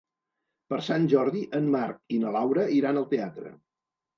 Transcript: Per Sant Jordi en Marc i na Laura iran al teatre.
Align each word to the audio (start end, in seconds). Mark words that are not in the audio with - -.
Per 0.73 0.79
Sant 0.87 1.05
Jordi 1.11 1.43
en 1.59 1.69
Marc 1.75 2.17
i 2.17 2.21
na 2.25 2.35
Laura 2.39 2.67
iran 2.81 3.01
al 3.03 3.09
teatre. 3.13 3.57